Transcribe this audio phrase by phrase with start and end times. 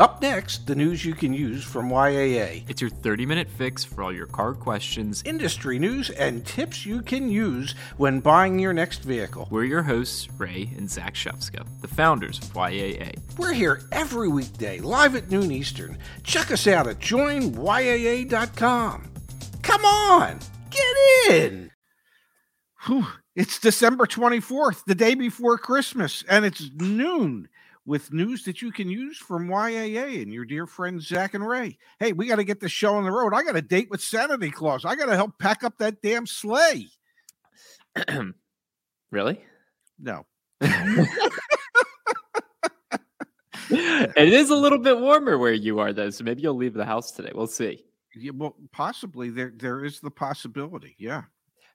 [0.00, 2.64] Up next, the news you can use from YAA.
[2.70, 7.02] It's your 30 minute fix for all your car questions, industry news, and tips you
[7.02, 9.46] can use when buying your next vehicle.
[9.50, 13.18] We're your hosts, Ray and Zach Shefska, the founders of YAA.
[13.36, 15.98] We're here every weekday, live at noon Eastern.
[16.22, 17.52] Check us out at joinyaa.com.
[19.60, 20.38] Come on,
[20.70, 20.96] get
[21.28, 21.72] in.
[22.86, 23.06] Whew.
[23.36, 27.49] It's December 24th, the day before Christmas, and it's noon
[27.86, 31.78] with news that you can use from YAA and your dear friends Zach and Ray.
[31.98, 33.34] Hey, we got to get the show on the road.
[33.34, 34.84] I got a date with Santa Claus.
[34.84, 36.88] I got to help pack up that damn sleigh.
[39.10, 39.44] really?
[39.98, 40.26] No.
[43.70, 46.10] it is a little bit warmer where you are, though.
[46.10, 47.30] So maybe you'll leave the house today.
[47.34, 47.84] We'll see.
[48.16, 50.96] Yeah, well, possibly there there is the possibility.
[50.98, 51.22] Yeah.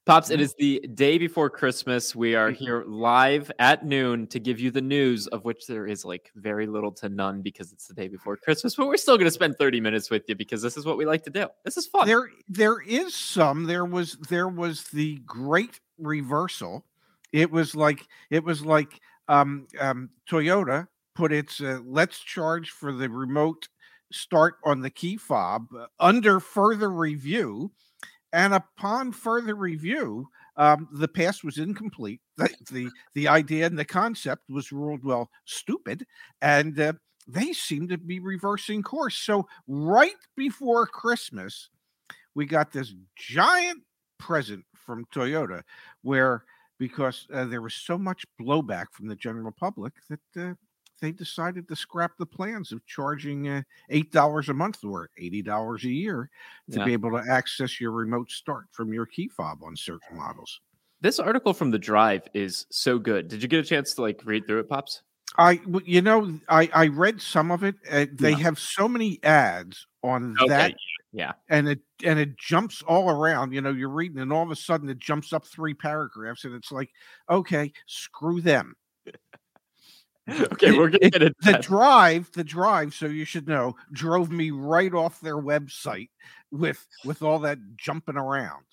[0.05, 2.15] Pops, it is the day before Christmas.
[2.15, 6.05] We are here live at noon to give you the news, of which there is
[6.05, 8.75] like very little to none because it's the day before Christmas.
[8.75, 11.07] But we're still going to spend 30 minutes with you because this is what we
[11.07, 11.47] like to do.
[11.63, 12.05] This is fun.
[12.05, 13.63] There, there is some.
[13.63, 16.85] There was, there was the great reversal.
[17.33, 22.93] It was like, it was like um, um, Toyota put its uh, "Let's charge for
[22.93, 23.69] the remote
[24.11, 27.71] start on the key fob" uh, under further review
[28.35, 32.19] and upon further review, um, the pass was incomplete.
[32.37, 36.05] The, the, the idea and the concept was ruled well stupid,
[36.41, 36.93] and uh,
[37.29, 39.15] they seem to be reversing course.
[39.15, 41.69] So right before Christmas,
[42.35, 43.83] we got this giant
[44.19, 45.61] present from Toyota,
[46.01, 46.43] where
[46.77, 50.53] because uh, there was so much blowback from the general public that uh,
[51.01, 55.41] they decided to scrap the plans of charging uh, eight dollars a month or eighty
[55.41, 56.29] dollars a year
[56.71, 56.85] to yeah.
[56.85, 60.61] be able to access your remote start from your key fob on certain models.
[61.01, 63.27] This article from the Drive is so good.
[63.27, 65.01] Did you get a chance to like read through it, pops?
[65.37, 67.75] I, you know, I I read some of it.
[67.91, 68.37] Uh, they yeah.
[68.37, 70.49] have so many ads on okay.
[70.49, 70.75] that.
[71.11, 71.33] Yeah.
[71.49, 73.53] And it and it jumps all around.
[73.53, 76.53] You know, you're reading, and all of a sudden it jumps up three paragraphs, and
[76.55, 76.89] it's like,
[77.29, 78.75] okay, screw them.
[80.53, 81.35] okay, we're gonna get it.
[81.41, 82.93] The drive, the drive.
[82.95, 86.09] So you should know, drove me right off their website
[86.51, 88.63] with with all that jumping around.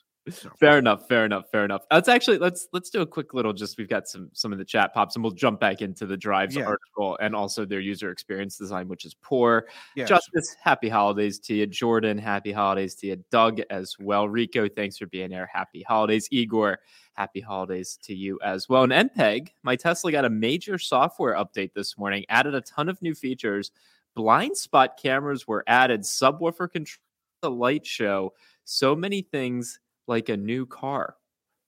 [0.61, 1.09] Fair enough.
[1.09, 1.51] Fair enough.
[1.51, 1.83] Fair enough.
[1.91, 3.53] Let's actually let's let's do a quick little.
[3.53, 6.17] Just we've got some some of the chat pops, and we'll jump back into the
[6.17, 6.65] drives yeah.
[6.65, 9.67] article and also their user experience design, which is poor.
[9.97, 10.09] Yes.
[10.09, 11.67] Justice, happy holidays to you.
[11.67, 13.25] Jordan, happy holidays to you.
[13.33, 14.29] Doug as well.
[14.29, 15.49] Rico, thanks for being here.
[15.53, 16.29] Happy holidays.
[16.31, 16.79] Igor,
[17.15, 18.85] happy holidays to you as well.
[18.85, 22.25] And MPEG, my Tesla got a major software update this morning.
[22.29, 23.73] Added a ton of new features.
[24.15, 26.03] Blind spot cameras were added.
[26.03, 27.03] Subwoofer control.
[27.41, 28.35] The light show.
[28.65, 29.81] So many things
[30.13, 31.17] like a new car.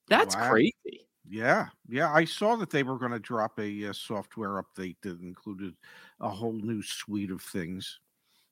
[0.09, 0.50] That's wow.
[0.50, 1.06] crazy.
[1.27, 2.12] Yeah, yeah.
[2.12, 5.75] I saw that they were going to drop a, a, uh, software update that included
[6.21, 8.00] a whole new suite of things.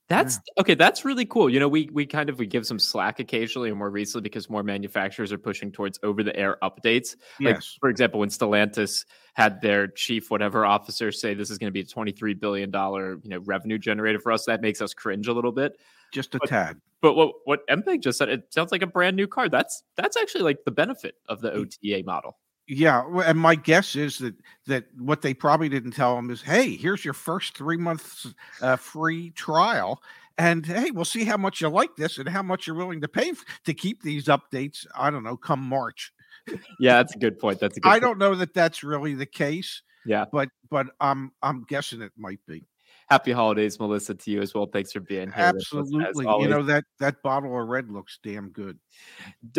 [0.08, 0.60] That's yeah.
[0.62, 0.74] okay.
[0.74, 1.48] That's really cool.
[1.48, 4.50] You know, we we kind of we give some slack occasionally, and more recently because
[4.50, 7.16] more manufacturers are pushing towards over the air updates.
[7.40, 7.62] Like.
[7.80, 9.04] For example, when Stellantis
[9.34, 12.70] had their chief whatever officer say this is going to be a twenty three billion
[12.70, 15.78] dollar you know revenue generator for us, that makes us cringe a little bit.
[16.12, 16.80] Just a but, tad.
[17.00, 19.48] But what what MPEG just said, it sounds like a brand new car.
[19.48, 22.38] That's that's actually like the benefit of the OTA model.
[22.68, 24.34] Yeah, and my guess is that
[24.66, 28.76] that what they probably didn't tell them is, hey, here's your first three months uh,
[28.76, 30.00] free trial,
[30.38, 33.08] and hey, we'll see how much you like this and how much you're willing to
[33.08, 34.86] pay f- to keep these updates.
[34.96, 36.12] I don't know, come March.
[36.78, 37.58] yeah, that's a good point.
[37.58, 37.88] That's a good.
[37.88, 38.02] I point.
[38.02, 39.82] don't know that that's really the case.
[40.06, 42.64] Yeah, but but I'm I'm guessing it might be
[43.12, 44.66] happy holidays, Melissa, to you as well.
[44.66, 45.44] Thanks for being here.
[45.44, 46.24] Absolutely.
[46.24, 48.78] You know that that bottle of red looks damn good.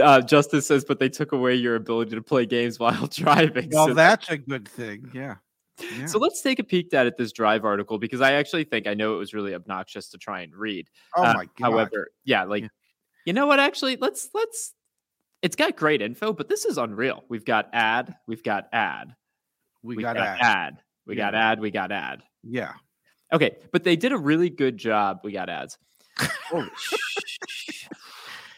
[0.01, 3.69] Uh, Justice says, but they took away your ability to play games while driving.
[3.71, 5.11] Well, so that's a good thing.
[5.13, 5.35] Yeah.
[5.79, 6.07] yeah.
[6.07, 9.15] So let's take a peek at this drive article because I actually think I know
[9.15, 10.87] it was really obnoxious to try and read.
[11.15, 11.71] Oh uh, my god!
[11.71, 12.69] However, yeah, like yeah.
[13.25, 13.59] you know what?
[13.59, 14.73] Actually, let's let's.
[15.43, 17.25] It's got great info, but this is unreal.
[17.27, 19.13] We've got ad, we've got ad,
[19.83, 20.77] we got, got, ad, ad.
[21.05, 21.25] we yeah.
[21.25, 22.23] got ad, we got ad.
[22.43, 22.71] Yeah.
[23.33, 25.21] Okay, but they did a really good job.
[25.23, 25.77] We got ads.
[26.49, 26.69] Holy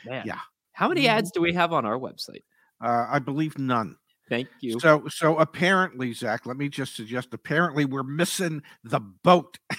[0.05, 0.23] Man.
[0.25, 0.39] Yeah.
[0.73, 2.43] How many ads do we have on our website?
[2.83, 3.95] Uh, I believe none.
[4.27, 4.79] Thank you.
[4.79, 7.33] So, so apparently, Zach, let me just suggest.
[7.33, 9.57] Apparently, we're missing the boat.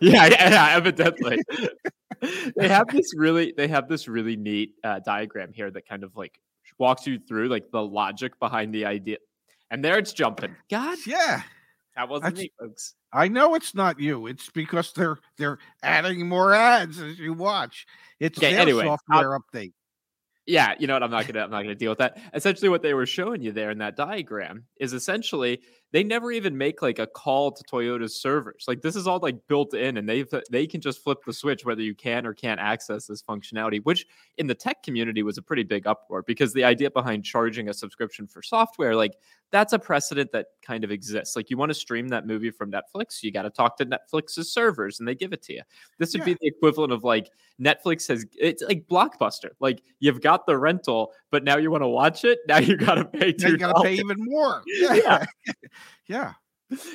[0.00, 1.38] yeah, yeah, yeah, evidently.
[2.56, 6.16] they have this really, they have this really neat uh, diagram here that kind of
[6.16, 6.40] like
[6.78, 9.18] walks you through like the logic behind the idea.
[9.70, 10.56] And there it's jumping.
[10.70, 11.42] God, yeah,
[11.96, 12.94] that wasn't That's, me, folks.
[13.12, 14.26] I know it's not you.
[14.26, 17.86] It's because they're they're adding more ads as you watch.
[18.18, 19.72] It's okay, their anyway, software I'll, update.
[20.46, 21.02] Yeah, you know what?
[21.02, 22.18] I'm not gonna I'm not gonna deal with that.
[22.34, 25.60] Essentially, what they were showing you there in that diagram is essentially
[25.92, 28.64] they never even make like a call to Toyota's servers.
[28.66, 31.64] Like this is all like built in, and they they can just flip the switch
[31.64, 33.80] whether you can or can't access this functionality.
[33.82, 34.06] Which
[34.38, 37.74] in the tech community was a pretty big uproar because the idea behind charging a
[37.74, 39.16] subscription for software, like
[39.50, 41.36] that's a precedent that kind of exists.
[41.36, 44.50] Like you want to stream that movie from Netflix, you got to talk to Netflix's
[44.50, 45.62] servers, and they give it to you.
[45.98, 46.34] This would yeah.
[46.34, 47.30] be the equivalent of like
[47.60, 49.50] Netflix has it's like Blockbuster.
[49.60, 52.38] Like you've got the rental, but now you want to watch it.
[52.46, 53.34] Now you got to pay.
[53.36, 54.62] you got to pay even more.
[54.76, 55.24] Yeah.
[56.06, 56.32] yeah.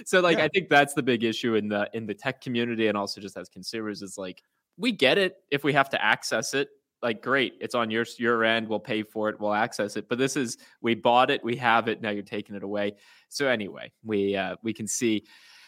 [0.06, 0.45] So like yeah.
[0.45, 3.36] I think that's the big issue in the in the tech community and also just
[3.38, 4.42] as consumers is like
[4.78, 6.69] we get it if we have to access it
[7.04, 10.18] like great it's on your your end we'll pay for it we'll access it but
[10.18, 12.92] this is we bought it we have it now you're taking it away
[13.30, 15.24] so anyway we uh we can see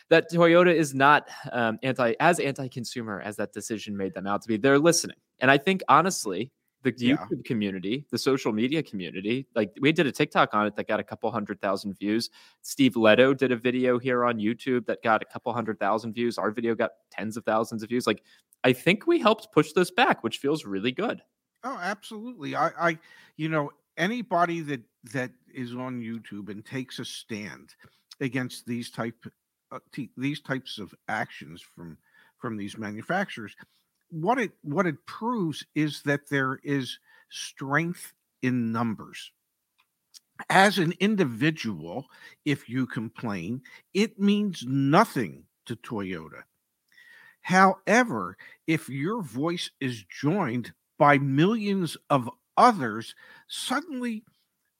[0.09, 4.47] that toyota is not um, anti as anti-consumer as that decision made them out to
[4.47, 6.51] be they're listening and i think honestly
[6.83, 7.15] the yeah.
[7.15, 9.47] YouTube community, the social media community.
[9.55, 12.29] Like we did a TikTok on it that got a couple hundred thousand views.
[12.61, 16.37] Steve Lehto did a video here on YouTube that got a couple hundred thousand views.
[16.37, 18.07] Our video got tens of thousands of views.
[18.07, 18.23] Like
[18.63, 21.21] I think we helped push this back, which feels really good.
[21.63, 22.55] Oh, absolutely.
[22.55, 22.99] I, I
[23.35, 27.75] you know, anybody that that is on YouTube and takes a stand
[28.21, 29.15] against these type
[29.71, 31.97] uh, t- these types of actions from
[32.37, 33.55] from these manufacturers
[34.09, 39.31] what it what it proves is that there is strength in numbers.
[40.49, 42.05] As an individual
[42.45, 43.61] if you complain
[43.93, 46.43] it means nothing to toyota.
[47.41, 53.15] However if your voice is joined by millions of others
[53.47, 54.23] suddenly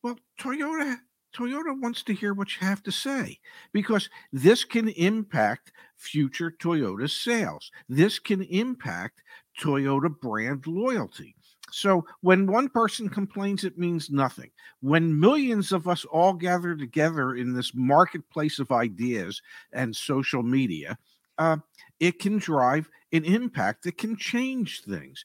[0.04, 0.98] well toyota
[1.34, 3.40] Toyota wants to hear what you have to say
[3.72, 7.72] because this can impact future Toyota sales.
[7.88, 9.22] This can impact
[9.60, 11.36] Toyota brand loyalty.
[11.72, 14.50] So when one person complains, it means nothing.
[14.82, 19.42] When millions of us all gather together in this marketplace of ideas
[19.72, 20.98] and social media,
[21.38, 21.58] uh,
[22.00, 25.24] it can drive an impact that can change things.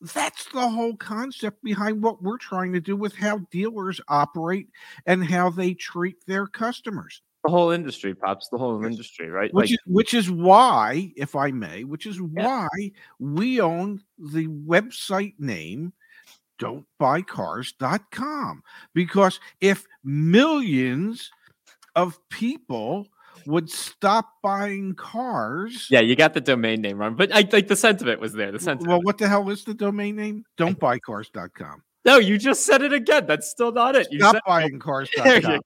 [0.00, 4.68] That's the whole concept behind what we're trying to do with how dealers operate
[5.06, 7.20] and how they treat their customers.
[7.44, 8.48] The whole industry, pops.
[8.48, 9.52] The whole industry, right?
[9.52, 12.68] Which like, is which is why, if I may, which is yeah.
[12.68, 15.92] why we own the website name
[16.60, 18.62] don'tbuycars.com
[18.94, 21.30] because if millions
[21.96, 23.08] of people
[23.46, 25.88] would stop buying cars.
[25.90, 28.52] Yeah, you got the domain name wrong, but I like the sentiment was there.
[28.52, 28.88] The sentiment.
[28.88, 30.44] Well, what the hell is the domain name?
[30.58, 31.82] Don'tbuycars.com.
[32.04, 33.26] No, you just said it again.
[33.26, 34.08] That's still not it.
[34.10, 35.10] You stop buying cars.
[35.16, 35.58] There you go.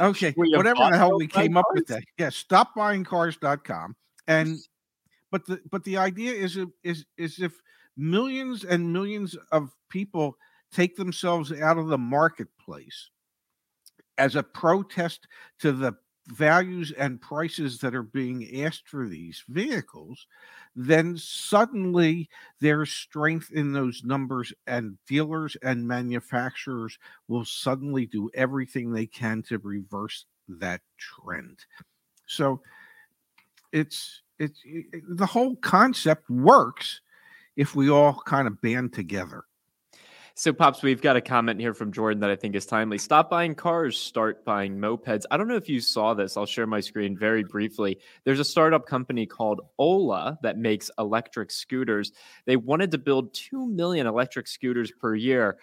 [0.00, 1.64] Okay, whatever the hell we came cars?
[1.64, 2.02] up with that.
[2.18, 3.94] Yeah, stop buying cars.com.
[4.26, 4.58] And
[5.30, 7.60] but the but the idea is is is if
[7.96, 10.36] millions and millions of people
[10.72, 13.10] take themselves out of the marketplace
[14.18, 15.26] as a protest
[15.60, 15.94] to the
[16.28, 20.26] values and prices that are being asked for these vehicles,
[20.76, 22.28] then suddenly
[22.60, 26.98] there's strength in those numbers, and dealers and manufacturers
[27.28, 31.58] will suddenly do everything they can to reverse that trend.
[32.26, 32.60] So
[33.72, 37.00] it's it's it, the whole concept works
[37.56, 39.44] if we all kind of band together.
[40.34, 42.96] So, Pops, we've got a comment here from Jordan that I think is timely.
[42.96, 45.24] Stop buying cars, start buying mopeds.
[45.30, 46.38] I don't know if you saw this.
[46.38, 47.98] I'll share my screen very briefly.
[48.24, 52.12] There's a startup company called Ola that makes electric scooters.
[52.46, 55.58] They wanted to build 2 million electric scooters per year.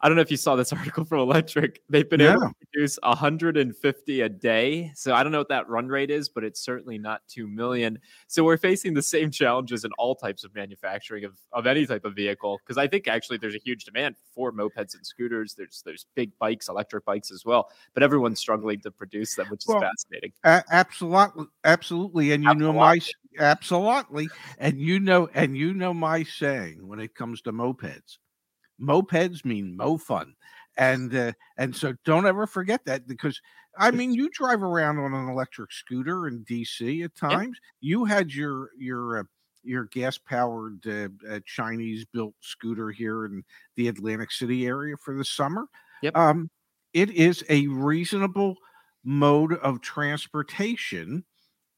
[0.00, 1.78] I don't know if you saw this article from Electrek.
[1.88, 2.32] They've been yeah.
[2.32, 4.92] able to produce 150 a day.
[4.94, 7.98] So I don't know what that run rate is, but it's certainly not 2 million.
[8.28, 12.04] So we're facing the same challenges in all types of manufacturing of, of any type
[12.04, 12.58] of vehicle.
[12.64, 15.54] Because I think actually there's a huge demand for mopeds and scooters.
[15.54, 17.70] There's there's big bikes, electric bikes as well.
[17.94, 20.32] But everyone's struggling to produce them, which is well, fascinating.
[20.44, 22.32] A- absolutely, absolutely.
[22.32, 22.72] And you absolutely.
[22.72, 23.00] know my
[23.38, 24.28] absolutely,
[24.58, 28.18] and you know, and you know my saying when it comes to mopeds
[28.80, 30.34] mopeds mean mo fun
[30.78, 33.40] and uh, and so don't ever forget that because
[33.76, 37.58] I mean you drive around on an electric scooter in DC at times.
[37.80, 39.24] You had your your uh,
[39.64, 43.42] your gas powered uh, uh, Chinese built scooter here in
[43.76, 45.66] the Atlantic City area for the summer.
[46.02, 46.16] Yep.
[46.16, 46.48] Um,
[46.94, 48.54] it is a reasonable
[49.04, 51.24] mode of transportation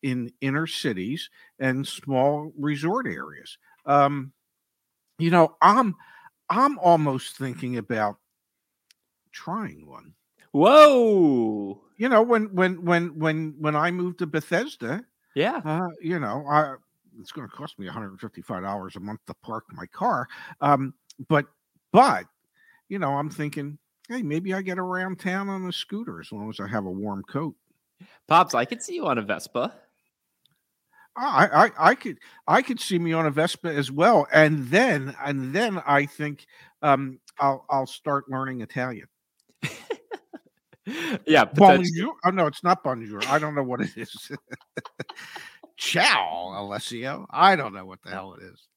[0.02, 3.59] in inner cities and small resort areas.
[3.87, 4.33] Um,
[5.19, 5.97] you know, I'm
[6.50, 8.16] I'm almost thinking about
[9.33, 10.14] trying one.
[10.52, 11.80] Whoa!
[11.97, 15.04] You know, when when when when when I moved to Bethesda,
[15.35, 16.75] yeah, uh, you know, I
[17.21, 20.26] it's going to cost me 155 dollars a month to park my car.
[20.61, 20.95] Um,
[21.28, 21.47] but
[21.92, 22.25] but
[22.88, 23.78] you know, I'm thinking,
[24.09, 26.90] hey, maybe I get around town on a scooter as long as I have a
[26.90, 27.54] warm coat.
[28.26, 29.75] Pops, I could see you on a Vespa.
[31.21, 35.15] I, I I could I could see me on a Vespa as well, and then
[35.23, 36.47] and then I think
[36.83, 39.07] um, I'll I'll start learning Italian.
[41.27, 42.15] yeah, bonjour.
[42.25, 43.21] Oh no, it's not bonjour.
[43.29, 44.31] I don't know what it is.
[45.77, 47.27] Ciao, Alessio.
[47.31, 48.69] I don't know what the hell it is.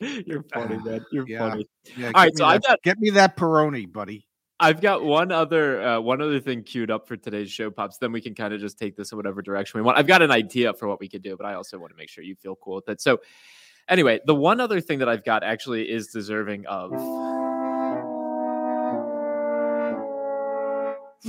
[0.26, 1.04] You're funny, man.
[1.12, 1.38] You're yeah.
[1.38, 1.66] funny.
[1.96, 4.26] Yeah, All right, so that, I got get me that Peroni, buddy.
[4.60, 7.96] I've got one other uh, one other thing queued up for today's show, pops.
[7.96, 9.96] Then we can kind of just take this in whatever direction we want.
[9.96, 12.10] I've got an idea for what we could do, but I also want to make
[12.10, 13.00] sure you feel cool with it.
[13.00, 13.20] So,
[13.88, 16.92] anyway, the one other thing that I've got actually is deserving of.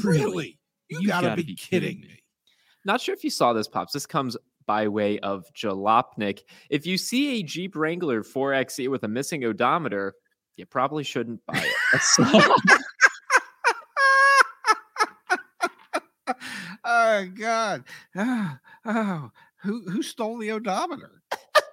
[0.03, 0.59] Really?
[0.89, 2.07] You, you gotta, gotta, be, kidding, kidding me.
[2.07, 2.23] me.
[2.83, 3.93] Not sure if you saw this, pops.
[3.93, 4.35] This comes
[4.65, 6.41] by way of Jalopnik.
[6.69, 10.15] If you see a Jeep Wrangler 4xe with a missing odometer,
[10.57, 12.71] you probably shouldn't buy it.
[17.11, 17.83] oh God!
[18.15, 19.31] Oh, oh,
[19.63, 21.21] who who stole the odometer?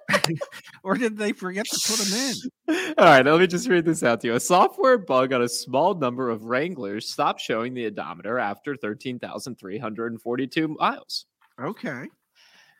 [0.83, 2.93] or did they forget to put them in?
[2.97, 4.35] All right, let me just read this out to you.
[4.35, 10.67] A software bug on a small number of Wranglers stopped showing the odometer after 13,342
[10.67, 11.25] miles.
[11.61, 12.07] Okay.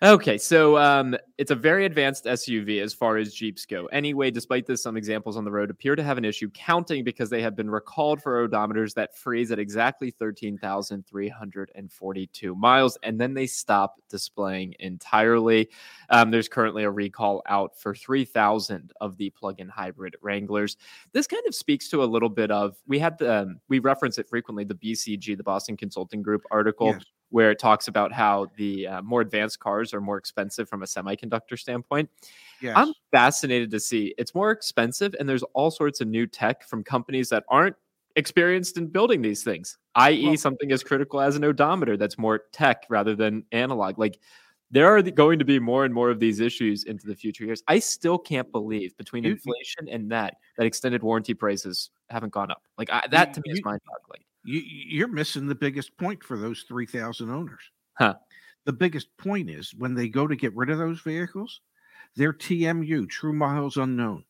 [0.02, 3.88] Okay, so um, it's a very advanced SUV as far as Jeeps go.
[3.88, 7.30] Anyway, despite this, some examples on the road appear to have an issue counting because
[7.30, 13.46] they have been recalled for odometers that freeze at exactly 13,342 miles, and then they
[13.46, 15.68] stop displaying entirely.
[16.10, 20.78] Um, there's currently a recall out for 3,000 of the plug-in hybrid Wranglers.
[21.12, 24.18] This kind of speaks to a little bit of we had the um, we reference
[24.18, 26.96] it frequently the BCG, the Boston Consulting Group article.
[27.30, 30.86] Where it talks about how the uh, more advanced cars are more expensive from a
[30.86, 32.10] semiconductor standpoint.
[32.62, 32.74] Yes.
[32.76, 36.84] I'm fascinated to see it's more expensive, and there's all sorts of new tech from
[36.84, 37.76] companies that aren't
[38.16, 42.42] experienced in building these things, i.e., well, something as critical as an odometer that's more
[42.52, 43.98] tech rather than analog.
[43.98, 44.20] Like
[44.72, 47.64] there are going to be more and more of these issues into the future years.
[47.68, 52.52] I still can't believe between you, inflation and that that extended warranty prices haven't gone
[52.52, 52.64] up.
[52.78, 54.24] Like I, that to me is mind-boggling.
[54.44, 57.62] You, you're missing the biggest point for those 3,000 owners.
[57.94, 58.16] Huh.
[58.66, 61.62] The biggest point is when they go to get rid of those vehicles,
[62.16, 64.24] they're TMU, true miles unknown.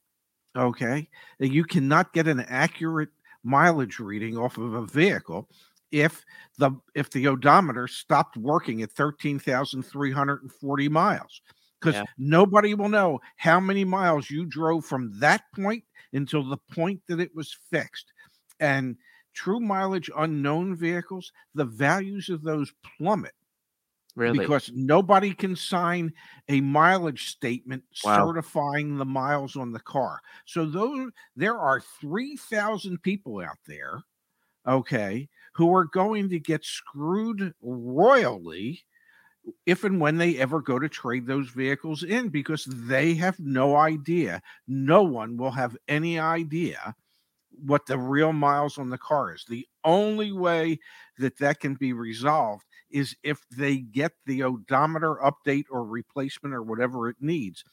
[0.57, 1.09] Okay.
[1.39, 3.09] You cannot get an accurate
[3.43, 5.47] mileage reading off of a vehicle
[5.91, 6.23] if
[6.57, 11.41] the if the odometer stopped working at 13,340 miles
[11.79, 12.03] because yeah.
[12.17, 17.19] nobody will know how many miles you drove from that point until the point that
[17.19, 18.11] it was fixed
[18.59, 18.97] and
[19.39, 23.31] true mileage unknown vehicles, the values of those plummet.
[24.17, 24.39] Really?
[24.39, 26.11] Because nobody can sign
[26.49, 28.25] a mileage statement wow.
[28.25, 30.19] certifying the miles on the car.
[30.45, 34.03] So those there are 3,000 people out there,
[34.67, 38.83] okay, who are going to get screwed royally
[39.65, 43.77] if and when they ever go to trade those vehicles in because they have no
[43.77, 44.41] idea.
[44.67, 46.93] No one will have any idea
[47.65, 49.45] what the real miles on the car is.
[49.47, 50.79] The only way
[51.17, 56.63] that that can be resolved is if they get the odometer update or replacement or
[56.63, 57.63] whatever it needs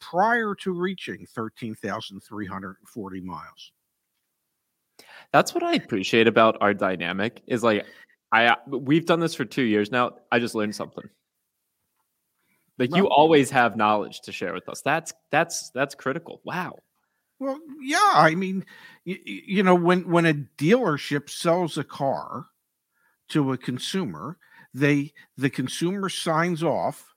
[0.00, 3.72] prior to reaching 13,340 miles.
[5.32, 7.86] That's what I appreciate about our dynamic is like
[8.32, 10.12] I we've done this for 2 years now.
[10.30, 11.08] I just learned something.
[12.78, 14.82] Like you always have knowledge to share with us.
[14.82, 16.40] That's that's that's critical.
[16.44, 16.78] Wow.
[17.38, 18.64] Well, yeah, I mean,
[19.04, 22.46] you, you know, when when a dealership sells a car
[23.30, 24.38] to a consumer,
[24.74, 27.14] they the consumer signs off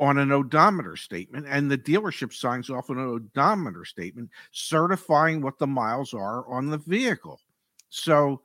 [0.00, 5.58] on an odometer statement and the dealership signs off on an odometer statement certifying what
[5.58, 7.40] the miles are on the vehicle.
[7.90, 8.42] So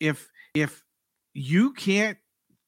[0.00, 0.84] if if
[1.34, 2.18] you can't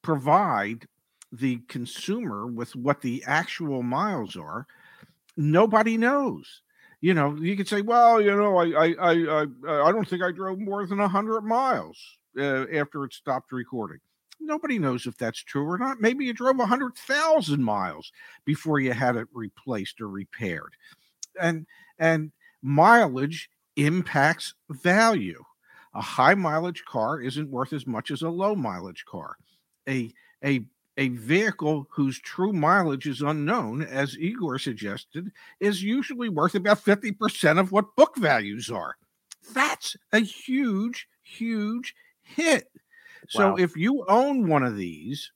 [0.03, 0.87] provide
[1.33, 4.67] the consumer with what the actual miles are,
[5.37, 6.63] nobody knows
[7.01, 10.33] you know, you could say, well, you know, I I I I, don't think I
[10.33, 11.99] drove more than hundred miles
[12.39, 13.99] uh, after it stopped recording.
[14.39, 16.01] Nobody knows if that's true or not.
[16.01, 18.13] Maybe you drove hundred thousand miles
[18.45, 20.75] before you had it replaced or repaired,
[21.41, 21.67] and
[21.99, 25.43] and mileage impacts value.
[25.95, 29.37] A high mileage car isn't worth as much as a low mileage car.
[29.89, 30.13] A
[30.45, 30.65] a
[30.97, 35.31] a vehicle whose true mileage is unknown, as Igor suggested,
[35.61, 38.97] is usually worth about 50% of what book values are.
[39.55, 42.69] That's a huge, huge hit.
[42.75, 43.29] Wow.
[43.29, 45.33] So if you own one of these,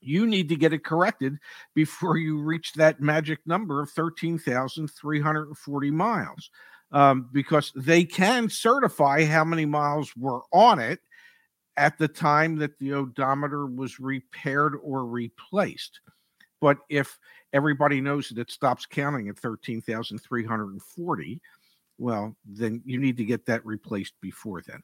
[0.00, 1.38] you need to get it corrected
[1.74, 6.50] before you reach that magic number of 13,340 miles
[6.92, 11.00] um, because they can certify how many miles were on it
[11.76, 16.00] at the time that the odometer was repaired or replaced.
[16.60, 17.18] But if
[17.52, 21.40] everybody knows that it stops counting at 13,340,
[21.98, 24.82] well, then you need to get that replaced before then.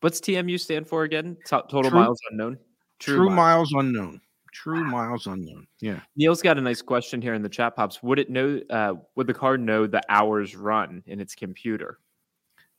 [0.00, 1.36] What's TMU stand for again?
[1.46, 2.58] Total true, miles unknown.
[2.98, 3.72] True, true miles.
[3.72, 3.84] miles.
[3.84, 4.20] unknown.
[4.52, 5.66] True miles unknown.
[5.80, 6.00] Yeah.
[6.16, 8.02] Neil's got a nice question here in the chat pops.
[8.02, 8.60] Would it know?
[8.68, 11.98] Uh, would the car know the hours run in its computer?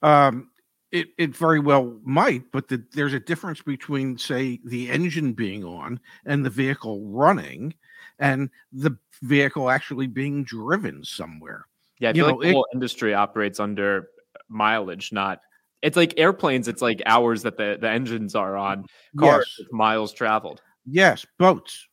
[0.02, 0.50] Um,
[0.94, 5.66] it it very well might, but the, there's a difference between, say, the engine being
[5.66, 7.74] on and the vehicle running,
[8.20, 11.66] and the vehicle actually being driven somewhere.
[12.00, 14.08] Yeah, I feel you like the whole industry operates under
[14.50, 15.42] mileage, not
[15.82, 18.86] it's like airplanes, it's like hours that the, the engines are on,
[19.20, 19.68] cars yes.
[19.72, 20.62] miles traveled.
[20.86, 21.88] Yes, boats,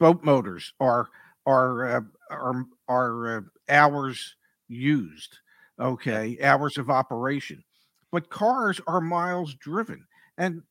[0.00, 1.08] boat motors are
[1.46, 2.00] are uh,
[2.30, 4.34] are are uh, hours
[4.66, 5.38] used.
[5.78, 7.62] Okay, hours of operation,
[8.10, 10.06] but cars are miles driven.
[10.36, 10.62] And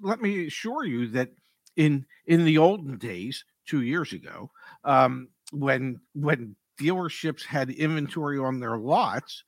[0.00, 1.30] let me assure you that
[1.76, 4.50] in in the olden days, two years ago,
[4.84, 9.44] um, when when dealerships had inventory on their lots,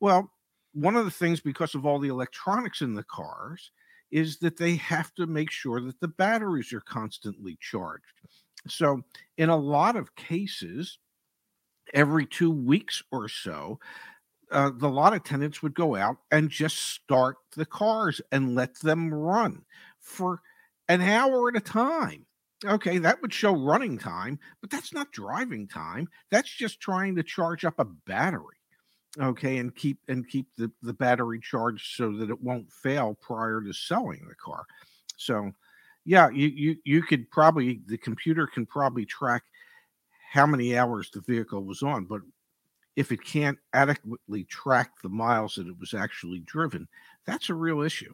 [0.00, 0.30] well,
[0.72, 3.70] one of the things because of all the electronics in the cars
[4.10, 8.20] is that they have to make sure that the batteries are constantly charged.
[8.68, 9.02] So,
[9.36, 10.98] in a lot of cases,
[11.92, 13.78] every two weeks or so,
[14.54, 19.12] uh, the lot attendants would go out and just start the cars and let them
[19.12, 19.64] run
[19.98, 20.40] for
[20.88, 22.24] an hour at a time.
[22.64, 26.08] Okay, that would show running time, but that's not driving time.
[26.30, 28.56] That's just trying to charge up a battery
[29.20, 33.60] okay and keep and keep the, the battery charged so that it won't fail prior
[33.60, 34.64] to selling the car
[35.16, 35.52] so
[36.04, 39.42] yeah you, you you could probably the computer can probably track
[40.32, 42.20] how many hours the vehicle was on but
[42.96, 46.86] if it can't adequately track the miles that it was actually driven
[47.26, 48.12] that's a real issue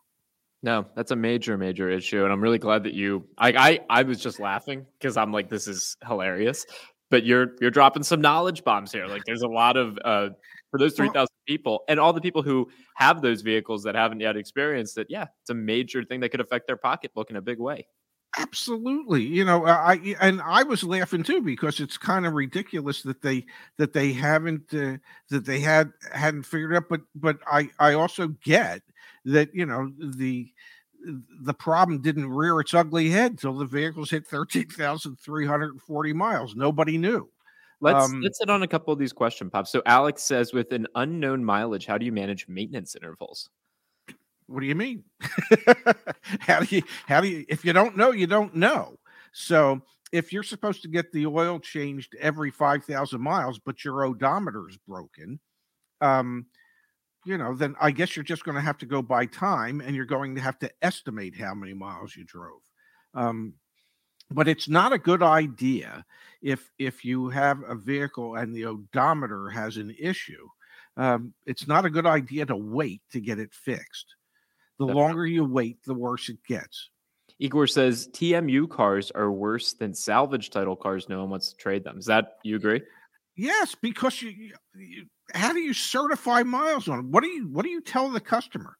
[0.62, 3.26] no, that's a major, major issue, and I'm really glad that you.
[3.38, 6.66] I, I, I was just laughing because I'm like, this is hilarious.
[7.08, 9.06] But you're you're dropping some knowledge bombs here.
[9.06, 10.28] Like, there's a lot of uh,
[10.70, 14.36] for those 3,000 people and all the people who have those vehicles that haven't yet
[14.36, 15.08] experienced it.
[15.10, 17.86] Yeah, it's a major thing that could affect their pocketbook in a big way.
[18.38, 19.22] Absolutely.
[19.22, 23.44] You know, I and I was laughing too because it's kind of ridiculous that they
[23.76, 24.98] that they haven't uh,
[25.30, 28.82] that they had hadn't figured it out but but I I also get
[29.24, 30.52] that, you know, the
[31.42, 36.54] the problem didn't rear its ugly head till the vehicles hit 13,340 miles.
[36.54, 37.28] Nobody knew.
[37.80, 39.72] Let's um, let's hit on a couple of these question pops.
[39.72, 43.48] So Alex says, with an unknown mileage, how do you manage maintenance intervals?
[44.50, 45.04] What do you mean?
[46.40, 48.98] how do you how do you if you don't know, you don't know.
[49.32, 54.04] So if you're supposed to get the oil changed every five thousand miles, but your
[54.04, 55.38] odometer is broken,
[56.00, 56.46] um,
[57.24, 59.94] you know, then I guess you're just going to have to go by time, and
[59.94, 62.60] you're going to have to estimate how many miles you drove.
[63.14, 63.54] Um,
[64.32, 66.04] but it's not a good idea
[66.42, 70.48] if if you have a vehicle and the odometer has an issue
[70.96, 74.16] um, it's not a good idea to wait to get it fixed
[74.80, 75.32] the That's longer right.
[75.32, 76.90] you wait the worse it gets
[77.38, 81.84] igor says tmu cars are worse than salvage title cars no one wants to trade
[81.84, 82.80] them is that you agree
[83.36, 87.64] yes because you, you how do you certify miles on it what do you what
[87.64, 88.76] do you tell the customer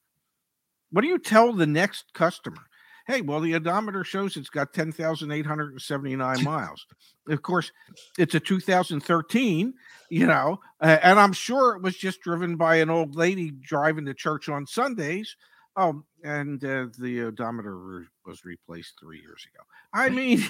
[0.90, 2.62] what do you tell the next customer
[3.10, 6.86] Hey, well, the odometer shows it's got 10,879 miles.
[7.28, 7.72] Of course,
[8.18, 9.74] it's a 2013,
[10.10, 14.06] you know, uh, and I'm sure it was just driven by an old lady driving
[14.06, 15.34] to church on Sundays.
[15.76, 19.64] Um, and uh, the odometer re- was replaced three years ago.
[19.92, 20.44] I mean,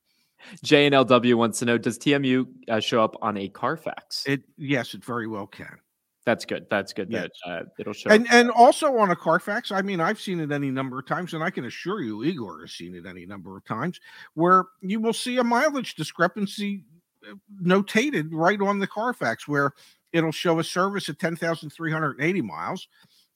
[0.64, 4.24] JNLW wants to know Does TMU uh, show up on a Carfax?
[4.26, 5.78] It Yes, it very well can.
[6.26, 6.66] That's good.
[6.68, 7.08] That's good.
[7.08, 7.28] Yeah.
[7.46, 8.10] That uh, it'll show.
[8.10, 11.34] And and also on a Carfax, I mean, I've seen it any number of times,
[11.34, 14.00] and I can assure you, Igor has seen it any number of times,
[14.34, 16.82] where you will see a mileage discrepancy
[17.30, 19.70] uh, notated right on the Carfax, where
[20.12, 22.88] it'll show a service at ten thousand three hundred eighty miles,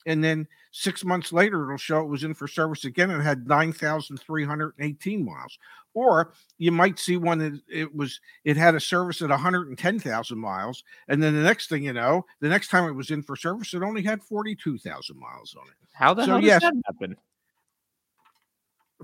[0.07, 3.47] and then six months later it'll show it was in for service again and had
[3.47, 5.59] 9318 miles.
[5.93, 10.85] Or you might see one that it was it had a service at 110000 miles
[11.09, 13.75] and then the next thing you know the next time it was in for service
[13.75, 15.75] it only had 42000 miles on it.
[15.93, 17.17] How the so, hell yes, that happen?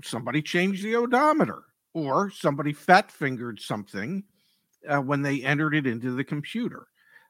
[0.03, 4.23] Somebody changed the odometer or somebody fat fingered something
[4.87, 6.87] uh, when they entered it into the computer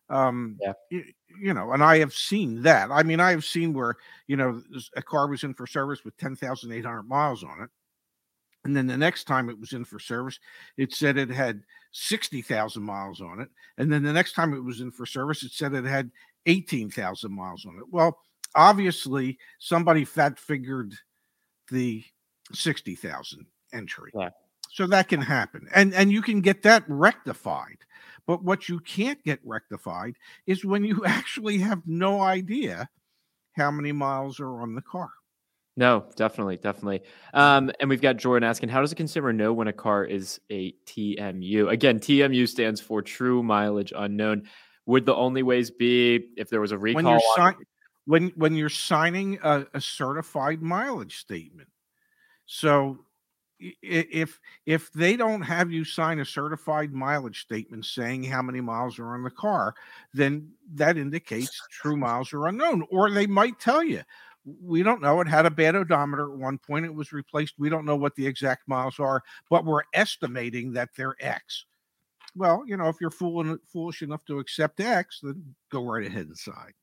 [0.10, 0.74] um yeah.
[0.90, 1.04] you,
[1.40, 3.96] you, know and i have seen that i mean i have seen where
[4.28, 4.62] you know
[4.96, 7.70] a car was in for service with 10,800 miles on it
[8.64, 10.40] and then the next time it was in for service
[10.78, 14.82] it said it had 60,000 miles on it and then the next time it was
[14.82, 16.10] in for service it said it had
[16.46, 18.20] 18,000 miles on it well
[18.56, 20.94] obviously somebody fat figured
[21.70, 22.04] the
[22.54, 24.12] 60,000 entry.
[24.14, 24.30] Yeah.
[24.78, 25.68] So that can happen.
[25.74, 27.80] And and you can get that rectified.
[28.28, 32.88] But what you can't get rectified is when you actually have no idea
[33.54, 35.10] how many miles are on the car.
[35.78, 37.02] No, definitely, definitely.
[37.34, 40.40] Um, and we've got Jordan asking, how does a consumer know when a car is
[40.52, 41.72] a TMU?
[41.72, 44.44] Again, TMU stands for True Mileage Unknown.
[44.86, 47.04] Would the only ways be if there was a recall?
[47.04, 47.66] When you're, si-
[48.06, 51.70] when, when you're signing a, a certified mileage statement.
[52.46, 53.00] So
[53.60, 59.00] if if they don't have you sign a certified mileage statement saying how many miles
[59.00, 59.74] are on the car,
[60.14, 62.86] then that indicates true miles are unknown.
[62.92, 64.02] Or they might tell you,
[64.62, 65.20] we don't know.
[65.22, 66.86] It had a bad odometer at one point.
[66.86, 67.56] It was replaced.
[67.58, 71.66] We don't know what the exact miles are, but we're estimating that they're X.
[72.36, 76.28] Well, you know, if you're fool- foolish enough to accept X, then go right ahead
[76.28, 76.74] and sign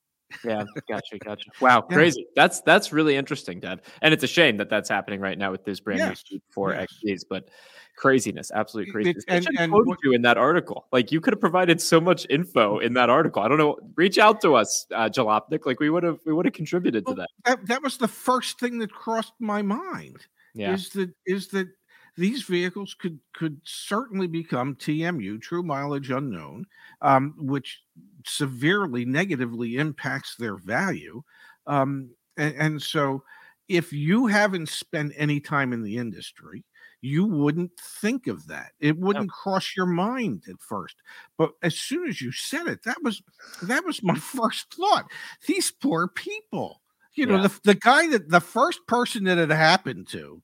[0.44, 1.50] yeah, gotcha, gotcha.
[1.60, 1.96] Wow, yeah.
[1.96, 2.26] crazy.
[2.34, 3.82] That's that's really interesting, Dad.
[4.02, 6.24] And it's a shame that that's happening right now with this brand yes.
[6.30, 6.88] new for yes.
[7.04, 7.48] XGs, but
[7.96, 9.10] craziness, absolutely crazy.
[9.10, 12.26] It, and, and what, you in that article, like you could have provided so much
[12.28, 13.42] info in that article.
[13.42, 13.78] I don't know.
[13.96, 15.66] Reach out to us, uh, Jalopnik.
[15.66, 17.28] Like we would have, we would have contributed well, to that.
[17.44, 17.66] that.
[17.66, 20.26] That was the first thing that crossed my mind.
[20.54, 20.74] Yeah.
[20.74, 21.68] Is that is that
[22.16, 26.66] these vehicles could could certainly become TMU, true mileage unknown,
[27.02, 27.82] um, which
[28.24, 31.22] severely negatively impacts their value.
[31.66, 33.22] Um, and, and so,
[33.68, 36.64] if you haven't spent any time in the industry,
[37.04, 38.72] you wouldn't think of that.
[38.80, 40.96] It wouldn't cross your mind at first.
[41.36, 43.22] But as soon as you said it, that was
[43.62, 45.04] that was my first thought.
[45.46, 46.80] These poor people.
[47.14, 47.42] You know, yeah.
[47.42, 50.42] the, the guy that the first person that it happened to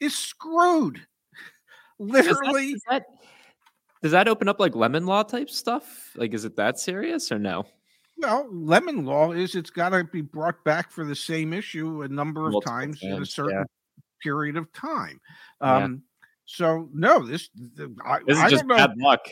[0.00, 1.04] is screwed.
[1.98, 2.74] Literally.
[2.74, 3.35] Does that, does, that,
[4.06, 6.12] does that open up like lemon law type stuff?
[6.14, 7.66] Like, is it that serious or no?
[8.18, 12.08] Well, lemon law is it's got to be brought back for the same issue a
[12.08, 13.64] number of Multiple times, in a certain yeah.
[14.22, 15.20] period of time.
[15.60, 15.98] Um, yeah.
[16.44, 17.50] So no, this
[18.04, 19.26] I, this is I just bad luck.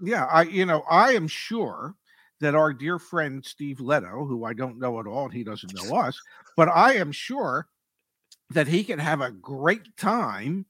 [0.00, 1.96] Yeah, I you know I am sure
[2.38, 5.96] that our dear friend Steve Lehto, who I don't know at all, he doesn't know
[5.96, 6.16] us,
[6.56, 7.66] but I am sure
[8.50, 10.66] that he can have a great time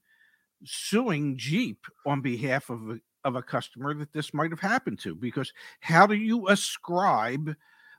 [0.65, 5.15] suing Jeep on behalf of a, of a customer that this might have happened to
[5.15, 7.55] because how do you ascribe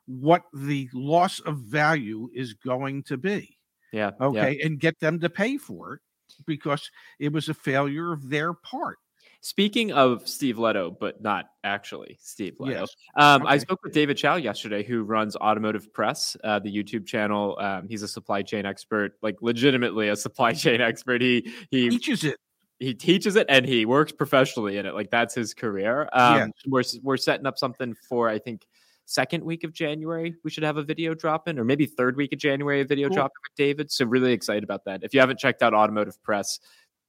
[0.06, 3.56] what the loss of value is going to be?
[3.92, 4.10] Yeah.
[4.20, 4.56] Okay.
[4.58, 4.66] Yeah.
[4.66, 6.00] And get them to pay for it
[6.46, 8.98] because it was a failure of their part.
[9.40, 12.96] Speaking of Steve Lehto, but not actually Steve Lehto, yes.
[13.14, 13.52] um, okay.
[13.52, 17.58] I spoke with David Chow yesterday, who runs Automotive Press, uh, the YouTube channel.
[17.60, 21.20] Um, he's a supply chain expert, like legitimately a supply chain expert.
[21.20, 22.38] He he teaches it.
[22.78, 24.94] He teaches it and he works professionally in it.
[24.94, 26.08] Like that's his career.
[26.12, 26.46] Um, yeah.
[26.66, 28.66] We're we're setting up something for I think
[29.06, 30.34] second week of January.
[30.44, 33.08] We should have a video drop in, or maybe third week of January, a video
[33.08, 33.16] cool.
[33.16, 33.90] drop with David.
[33.90, 35.02] So really excited about that.
[35.02, 36.58] If you haven't checked out Automotive Press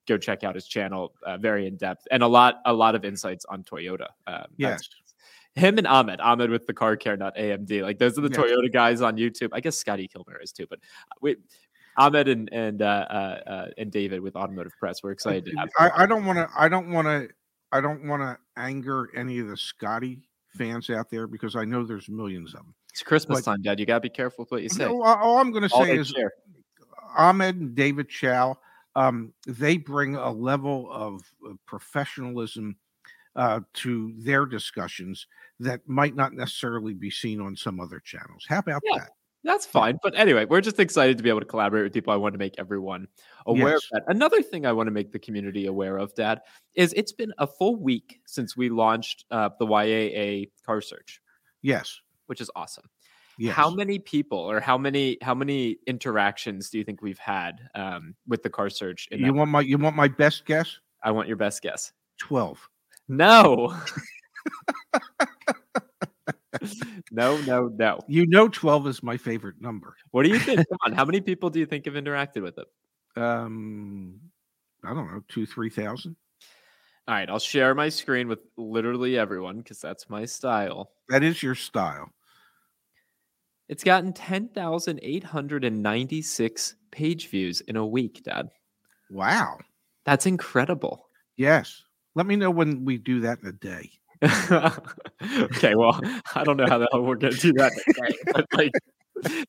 [0.08, 1.14] go check out his channel.
[1.26, 4.08] Uh, very in depth and a lot a lot of insights on Toyota.
[4.28, 4.88] Um, yes.
[5.56, 7.82] Him and Ahmed, Ahmed with the car care, not AMD.
[7.82, 8.38] Like those are the yes.
[8.38, 9.50] Toyota guys on YouTube.
[9.54, 10.80] I guess Scotty Kilmer is too, but
[11.22, 11.38] we,
[11.98, 15.04] Ahmed and and uh, uh, uh, and David with Automotive Press.
[15.04, 15.70] We're excited to have.
[15.80, 16.50] I, I don't want to.
[16.58, 17.30] I don't want to.
[17.72, 21.84] I don't want to anger any of the Scotty fans out there because I know
[21.84, 22.74] there's millions of them.
[22.92, 23.80] It's Christmas but, time, Dad.
[23.80, 24.86] You gotta be careful with what you say.
[24.86, 26.32] all, all I'm going to say is share.
[27.18, 28.58] Ahmed and David Chow
[28.96, 31.22] um, they bring a level of
[31.66, 32.78] professionalism
[33.36, 35.28] uh, to their discussions
[35.60, 38.46] that might not necessarily be seen on some other channels.
[38.48, 39.10] How about yeah, that?
[39.46, 40.00] That's fine.
[40.02, 42.12] But anyway, we're just excited to be able to collaborate with people.
[42.12, 43.08] I want to make everyone
[43.46, 43.88] aware yes.
[43.94, 44.16] of that.
[44.16, 46.42] Another thing I want to make the community aware of, Dad,
[46.74, 51.22] is it's been a full week since we launched uh, the YAA car search.
[51.62, 52.00] Yes.
[52.26, 52.90] Which is awesome.
[53.38, 53.56] Yes.
[53.56, 58.16] How many people or how many how many interactions do you think we've had um,
[58.28, 59.08] with the car search?
[59.12, 60.80] you want my you want my best guess?
[61.04, 61.94] I want your best guess.
[62.18, 62.68] Twelve.
[63.08, 63.78] No.
[67.12, 68.00] no, no, no.
[68.08, 69.96] You know, twelve is my favorite number.
[70.12, 70.58] What do you think?
[70.58, 73.22] Come on, how many people do you think have interacted with it?
[73.22, 74.20] Um,
[74.84, 76.16] I don't know, two, three thousand.
[77.08, 80.90] All right, I'll share my screen with literally everyone because that's my style.
[81.10, 82.10] That is your style.
[83.68, 88.50] It's gotten 10,896 page views in a week, Dad.
[89.10, 89.58] Wow.
[90.06, 91.10] That's incredible.
[91.36, 91.84] Yes.
[92.16, 93.92] Let me know when we do that in a day.
[95.22, 96.00] okay, well,
[96.36, 97.72] I don't know how the hell we're going to do that,
[98.34, 98.72] but like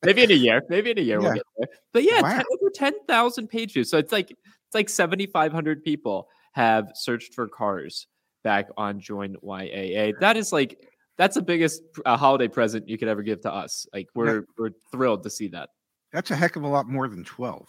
[0.04, 1.24] maybe in a year, maybe in a year yeah.
[1.24, 1.68] we'll get there.
[1.92, 2.36] But yeah, wow.
[2.36, 3.90] 10, over 10,000 page views.
[3.90, 8.06] So it's like it's like 7,500 people have searched for cars
[8.42, 10.14] back on Join YAA.
[10.20, 10.78] That is like
[11.18, 13.86] that's the biggest uh, holiday present you could ever give to us.
[13.92, 15.70] Like we're we're thrilled to see that.
[16.12, 17.68] That's a heck of a lot more than twelve.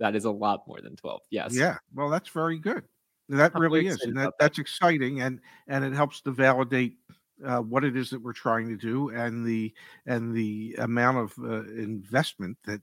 [0.00, 1.20] That is a lot more than 12.
[1.30, 1.56] Yes.
[1.56, 1.78] Yeah.
[1.94, 2.84] Well, that's very good.
[3.28, 6.96] That really is, and that, that's exciting, and and it helps to validate
[7.44, 9.72] uh, what it is that we're trying to do, and the
[10.06, 12.82] and the amount of uh, investment that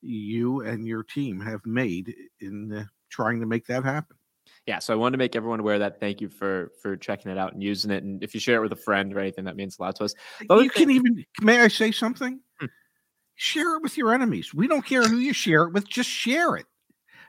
[0.00, 4.16] you and your team have made in uh, trying to make that happen.
[4.66, 6.00] Yeah so i wanted to make everyone aware that.
[6.00, 8.62] Thank you for for checking it out and using it and if you share it
[8.62, 10.14] with a friend or anything that means a lot to us.
[10.40, 12.40] You thing- can even may i say something?
[12.60, 12.66] Hmm.
[13.34, 14.54] share it with your enemies.
[14.54, 16.66] We don't care who you share it with just share it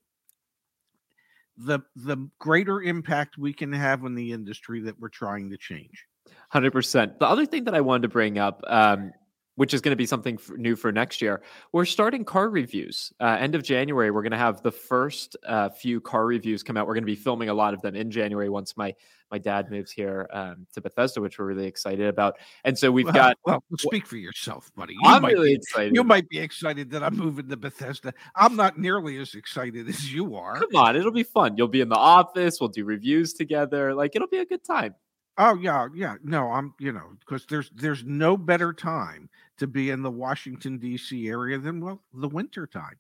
[1.58, 6.06] the the greater impact we can have on the industry that we're trying to change.
[6.54, 7.20] 100%.
[7.20, 9.12] The other thing that I wanted to bring up um,
[9.58, 11.42] which is going to be something new for next year.
[11.72, 13.12] We're starting car reviews.
[13.20, 16.78] Uh, end of January, we're going to have the first uh, few car reviews come
[16.78, 16.86] out.
[16.86, 18.96] We're going to be filming a lot of them in January once my
[19.30, 22.38] my dad moves here um, to Bethesda, which we're really excited about.
[22.64, 23.38] And so we've well, got.
[23.46, 24.94] Well, speak for yourself, buddy.
[24.94, 25.96] You I'm really be, excited.
[25.96, 28.14] You might be excited that I'm moving to Bethesda.
[28.36, 30.60] I'm not nearly as excited as you are.
[30.60, 31.58] Come on, it'll be fun.
[31.58, 32.62] You'll be in the office.
[32.62, 33.94] We'll do reviews together.
[33.94, 34.94] Like it'll be a good time.
[35.38, 36.16] Oh yeah, yeah.
[36.24, 40.78] No, I'm you know because there's there's no better time to be in the Washington
[40.78, 41.28] D.C.
[41.28, 42.96] area than well the winter time.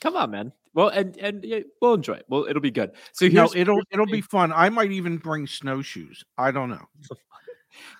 [0.00, 0.52] Come on, man.
[0.74, 2.26] Well, and and yeah, we'll enjoy it.
[2.28, 2.92] Well, it'll be good.
[3.12, 4.52] So here's no, it'll it'll be fun.
[4.52, 6.24] I might even bring snowshoes.
[6.36, 6.84] I don't know.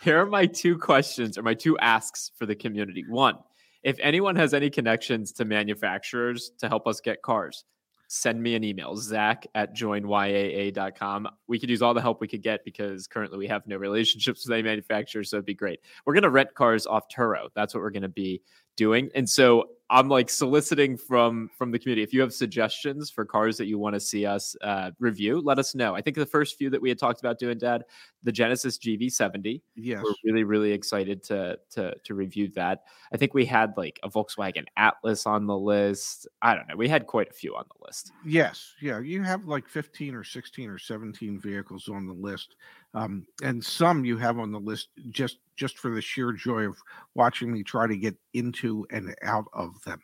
[0.03, 3.05] Here are my two questions or my two asks for the community.
[3.09, 3.37] One,
[3.83, 7.65] if anyone has any connections to manufacturers to help us get cars,
[8.09, 11.29] send me an email, zach at joinyaa.com.
[11.47, 14.47] We could use all the help we could get because currently we have no relationships
[14.47, 15.31] with any manufacturers.
[15.31, 15.81] So it'd be great.
[16.05, 17.49] We're going to rent cars off Turo.
[17.55, 18.43] That's what we're going to be
[18.77, 19.11] doing.
[19.15, 22.03] And so I'm like soliciting from from the community.
[22.03, 25.59] If you have suggestions for cars that you want to see us uh, review, let
[25.59, 25.95] us know.
[25.95, 27.85] I think the first few that we had talked about doing, Dad,
[28.23, 29.63] the Genesis GV70.
[29.77, 32.83] Yes, we're really really excited to to to review that.
[33.13, 36.29] I think we had like a Volkswagen Atlas on the list.
[36.43, 36.77] I don't know.
[36.77, 38.13] We had quite a few on the list.
[38.27, 39.01] Yes, yeah.
[39.01, 42.57] You have like 15 or 16 or 17 vehicles on the list,
[42.95, 46.77] um, and some you have on the list just just for the sheer joy of
[47.15, 50.01] watching me try to get into and out of them.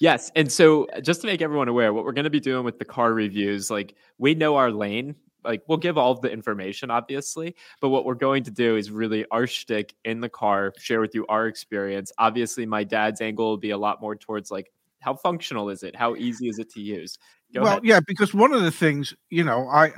[0.00, 0.30] Yes.
[0.36, 2.78] And so uh, just to make everyone aware, what we're going to be doing with
[2.78, 5.14] the car reviews, like we know our lane.
[5.44, 9.24] Like we'll give all the information, obviously, but what we're going to do is really
[9.30, 12.12] our shtick in the car, share with you our experience.
[12.18, 15.94] Obviously, my dad's angle will be a lot more towards like how functional is it?
[15.94, 17.18] How easy is it to use?
[17.54, 17.84] Go well, ahead.
[17.84, 19.92] yeah, because one of the things, you know, I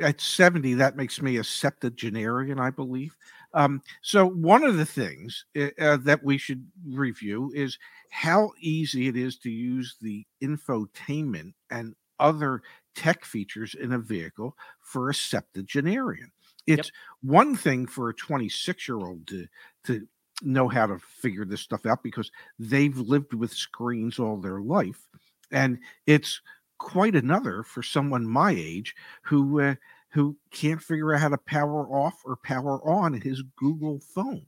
[0.00, 3.16] at 70, that makes me a septuagenarian, I believe.
[3.52, 7.78] Um, so one of the things uh, that we should review is
[8.10, 12.62] how easy it is to use the infotainment and other
[12.94, 16.30] tech features in a vehicle for a septuagenarian.
[16.66, 16.94] It's yep.
[17.22, 19.46] one thing for a 26 year old to
[19.84, 20.06] to
[20.42, 25.08] know how to figure this stuff out because they've lived with screens all their life,
[25.50, 26.40] and it's
[26.78, 29.74] quite another for someone my age who uh,
[30.10, 34.46] who can't figure out how to power off or power on his Google phone.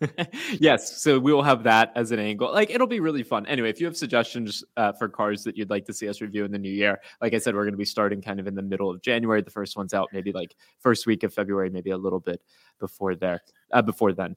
[0.60, 2.52] yes, so we will have that as an angle.
[2.52, 3.44] Like it'll be really fun.
[3.46, 6.44] Anyway, if you have suggestions uh, for cars that you'd like to see us review
[6.44, 8.54] in the new year, like I said, we're going to be starting kind of in
[8.54, 9.42] the middle of January.
[9.42, 12.40] The first one's out maybe like first week of February, maybe a little bit
[12.78, 14.36] before there, uh, before then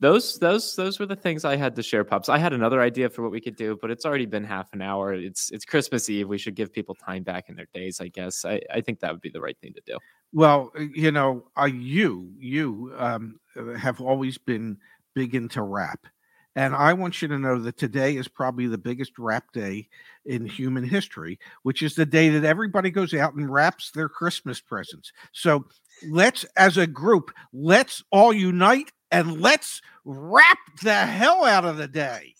[0.00, 2.28] those those those were the things I had to share, pups.
[2.28, 4.82] I had another idea for what we could do, but it's already been half an
[4.82, 5.14] hour.
[5.14, 6.28] It's it's Christmas Eve.
[6.28, 8.00] We should give people time back in their days.
[8.00, 8.44] I guess.
[8.44, 9.98] I, I think that would be the right thing to do.
[10.32, 14.76] Well, uh, you know, uh, you you um, uh, have always been
[15.14, 16.06] big into rap,
[16.54, 19.88] and I want you to know that today is probably the biggest rap day
[20.26, 24.60] in human history, which is the day that everybody goes out and wraps their Christmas
[24.60, 25.10] presents.
[25.32, 25.66] So
[26.10, 31.88] let's, as a group, let's all unite and let's wrap the hell out of the
[31.88, 32.34] day.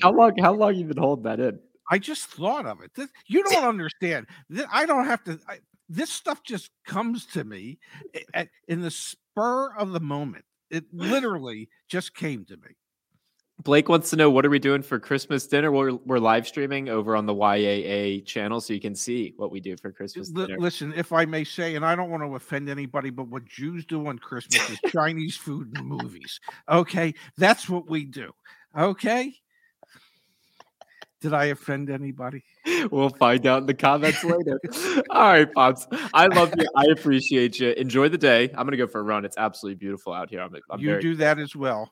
[0.00, 0.36] How long?
[0.38, 1.58] How long you been holding that in?
[1.90, 2.92] I just thought of it.
[2.94, 4.26] This, you don't understand.
[4.48, 5.38] This, I don't have to.
[5.48, 7.78] I, this stuff just comes to me
[8.14, 10.44] eh, at, in the spur of the moment.
[10.70, 12.76] It literally just came to me.
[13.66, 15.72] Blake wants to know what are we doing for Christmas dinner?
[15.72, 19.58] We're, we're live streaming over on the YAA channel, so you can see what we
[19.58, 20.60] do for Christmas L- dinner.
[20.60, 23.84] Listen, if I may say, and I don't want to offend anybody, but what Jews
[23.84, 26.38] do on Christmas is Chinese food and movies.
[26.68, 28.30] Okay, that's what we do.
[28.78, 29.34] Okay.
[31.20, 32.44] Did I offend anybody?
[32.92, 34.60] We'll find out in the comments later.
[35.10, 35.88] All right, Pops.
[36.14, 36.68] I love you.
[36.76, 37.70] I appreciate you.
[37.70, 38.44] Enjoy the day.
[38.50, 39.24] I'm going to go for a run.
[39.24, 40.40] It's absolutely beautiful out here.
[40.40, 41.02] I'm, I'm you very...
[41.02, 41.90] do that as well.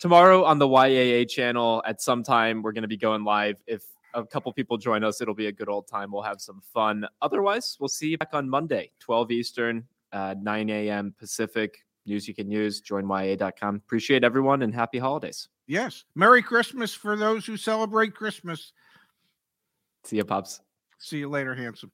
[0.00, 3.56] Tomorrow on the YAA channel, at some time, we're going to be going live.
[3.66, 3.82] If
[4.14, 6.10] a couple people join us, it'll be a good old time.
[6.10, 7.06] We'll have some fun.
[7.20, 11.14] Otherwise, we'll see you back on Monday, 12 Eastern, uh, 9 a.m.
[11.18, 11.84] Pacific.
[12.06, 12.80] News you can use.
[12.80, 13.76] Join YAA.com.
[13.76, 15.48] Appreciate everyone and happy holidays.
[15.66, 16.04] Yes.
[16.14, 18.72] Merry Christmas for those who celebrate Christmas.
[20.04, 20.62] See you, Pops.
[20.98, 21.92] See you later, handsome.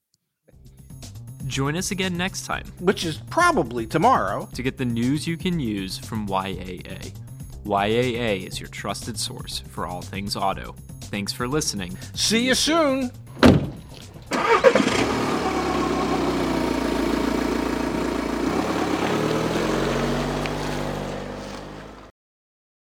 [1.48, 5.58] Join us again next time, which is probably tomorrow, to get the news you can
[5.58, 7.12] use from YAA.
[7.66, 10.74] YAA is your trusted source for all things auto.
[11.02, 11.96] Thanks for listening.
[12.14, 13.10] See you soon.